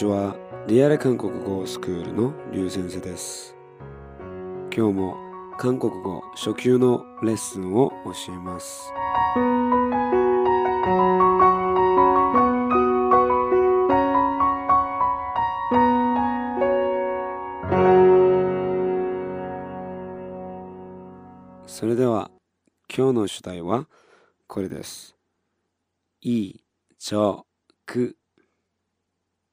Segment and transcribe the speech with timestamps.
[0.00, 0.34] ちは。
[0.66, 3.54] リアル韓国語スクールのリュウ先生です。
[4.74, 5.14] 今日も
[5.58, 8.90] 韓国語初級のレッスンを教えます。
[21.66, 22.30] それでは
[22.88, 23.86] 今日の主題は
[24.46, 25.14] これです。
[26.22, 26.64] いい、
[26.98, 27.44] ちょ、
[27.84, 28.16] く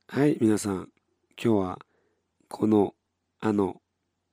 [0.10, 0.88] はい、皆さん、
[1.38, 1.80] 今日は
[2.48, 2.94] この、
[3.42, 3.82] あの、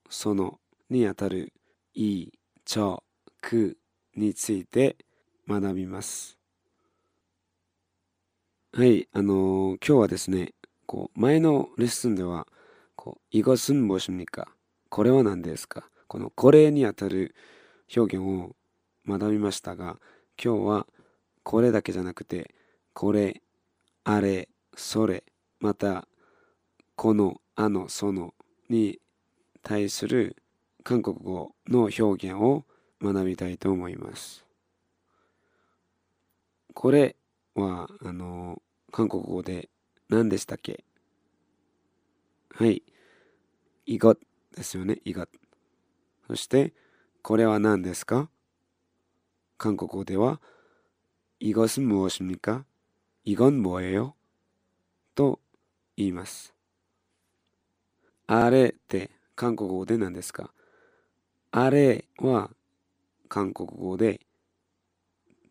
[0.08, 1.52] そのにあたる
[1.94, 2.28] い、
[2.64, 3.02] ちょ、
[3.40, 3.76] く
[4.14, 4.96] について
[5.48, 6.38] 学びます。
[8.72, 10.54] はい、あのー、今日はですね、
[10.86, 12.46] こう前のレッスンでは、
[12.94, 14.54] こういごすんぼしみか、
[14.90, 17.34] これは何ですか、このこれにあたる
[17.94, 18.54] 表現を
[19.08, 19.98] 学びましたが、
[20.42, 20.86] 今日は
[21.42, 22.54] これだけじゃなくて、
[22.92, 23.42] これ、
[24.04, 25.24] あれ、それ、
[25.63, 26.07] また
[26.95, 28.33] このあのその
[28.69, 28.99] に
[29.63, 30.37] 対する
[30.83, 32.65] 韓国語の表現を
[33.01, 34.45] 学びたいと思います。
[36.73, 37.15] これ
[37.55, 39.69] はあの韓国語で
[40.09, 40.83] 何でしたっけ
[42.51, 42.83] はい。
[43.85, 44.15] イゴ
[44.55, 44.99] ですよね。
[45.03, 45.25] イゴ
[46.27, 46.73] そして
[47.21, 48.29] これは何ですか
[49.57, 50.39] 韓国語では
[51.39, 54.13] 이것은무엇입니까이건뭐예요
[55.15, 55.39] と
[55.96, 56.54] 言います。
[58.26, 60.50] あれって韓国語で何ですか？
[61.50, 62.50] あれは
[63.28, 64.20] 韓国語で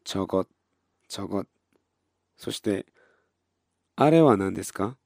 [0.04, 0.48] ちょこ
[1.08, 1.46] ちょこ
[2.38, 2.86] そして
[3.96, 4.98] あれは何ですか？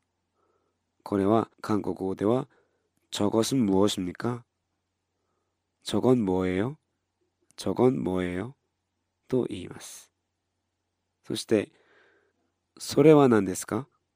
[1.04, 2.48] これは韓国語では
[3.12, 4.44] ちょこすんもおしみか？
[5.84, 6.78] ちょこんもえよ？
[7.56, 8.56] ちょこんもえよ？
[9.28, 10.12] と言います。
[11.26, 11.70] そして
[12.78, 13.88] それは何ですか？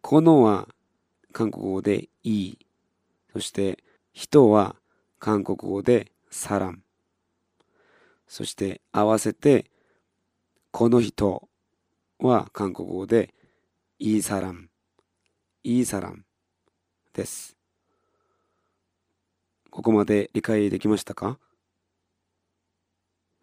[0.00, 0.66] このは
[1.32, 2.58] 韓国語でいい。
[3.32, 3.78] そして、
[4.12, 4.74] 人は
[5.20, 6.82] 韓国語でサラン。
[8.26, 9.70] そして合わせて
[10.76, 11.48] この人
[12.18, 13.32] は韓国語で
[14.00, 14.70] いいサラン、
[15.62, 16.24] いいサラン
[17.12, 17.56] です。
[19.70, 21.38] ここまで理解できましたか？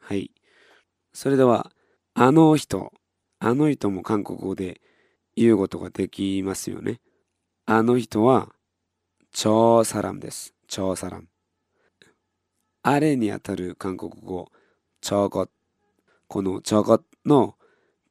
[0.01, 0.31] はい。
[1.13, 1.71] それでは、
[2.15, 2.91] あの人、
[3.39, 4.81] あの人も韓国語で
[5.37, 6.99] 言うことができますよね。
[7.65, 8.49] あの人は、
[9.31, 10.53] 超サランです。
[10.67, 11.29] 超サラン。
[12.83, 14.51] あれにあたる韓国語、
[14.99, 15.45] 超語。
[15.45, 15.51] こ
[16.31, 17.55] この超語の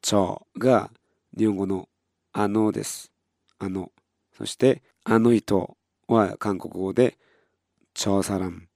[0.02, 0.90] 超が
[1.38, 1.88] 日本語の
[2.34, 3.10] あのです。
[3.58, 3.92] あの。
[4.36, 7.16] そして、あの人は韓国語で
[7.94, 8.68] 超サラン。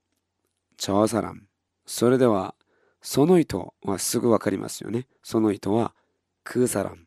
[0.79, 1.43] 超サラン。
[1.85, 2.55] それでは、
[3.03, 5.09] その人はすぐわかりますよね。
[5.23, 5.95] その人は
[6.43, 7.07] クーサラン。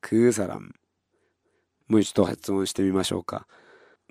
[0.00, 0.72] クーサラン。
[1.88, 3.46] もう一度発音してみましょうか。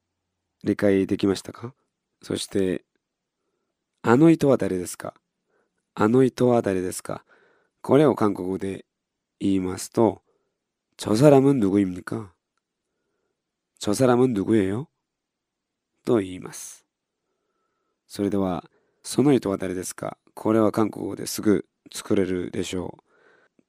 [0.64, 1.74] 理解できましたか
[2.22, 2.84] そして、
[4.02, 5.14] あの人は誰ですか
[5.96, 7.24] あの人は誰ですか
[7.82, 8.86] これを韓国語で
[9.40, 10.22] 言いますと、
[10.98, 12.33] 저사람은누구입니까
[13.84, 14.88] 저사람은누구예요
[16.06, 16.86] と言います。
[18.08, 18.64] それでは、
[19.04, 23.04] その人は誰ですかこれは韓国語ですぐ作れるでしょう。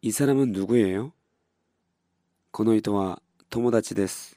[0.03, 1.13] 이사람은누구예요
[2.51, 4.36] この人は友達です。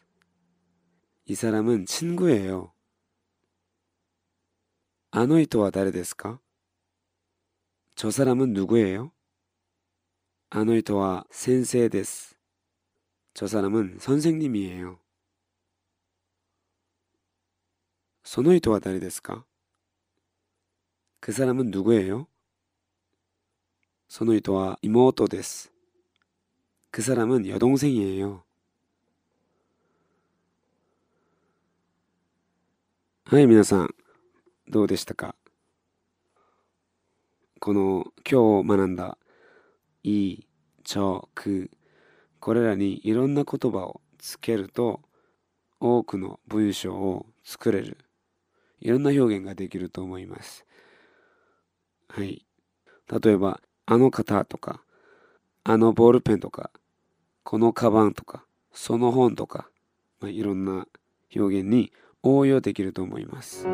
[1.31, 2.75] 이 사람은 친구예요.
[5.13, 6.41] 아노이토와 다르데스카?
[7.95, 9.13] 저 사람은 누구예요?
[10.49, 12.35] 아노이토와 센세데스.
[13.35, 14.99] 저 사람은 선생님이에요.
[18.25, 19.45] 소노이토와 다르데스카?
[21.21, 22.27] 그 사람은 누구예요?
[24.09, 25.71] 소노이토와 이모토데스.
[26.91, 28.50] 그 사람은 여동생이에요.
[33.31, 33.95] はい、皆さん、
[34.67, 35.37] どうでしたか？
[37.61, 39.19] この今日学んだ、
[40.03, 40.39] い、
[40.83, 41.71] ちょ、く、
[42.41, 45.03] これらにいろんな言葉をつけると、
[45.79, 47.99] 多くの文章を作れる。
[48.81, 50.67] いろんな表現ができると思います。
[52.09, 52.45] はい。
[53.23, 54.83] 例えば、あの方とか、
[55.63, 56.73] あのボールペンとか、
[57.45, 59.71] このカバンとか、その本とか、
[60.19, 60.89] まあ、いろんな
[61.37, 63.63] 表現に応用できると思います。
[63.63, 63.69] そ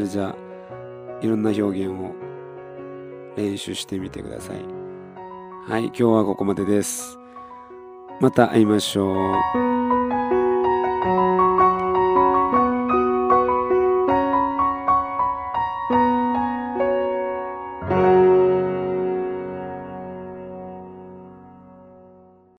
[0.00, 0.36] れじゃあ、
[1.20, 2.14] いろんな表現を
[3.36, 4.56] 練習してみてください。
[5.68, 7.18] はい、今日はここまでです。
[8.20, 9.97] また会いましょう。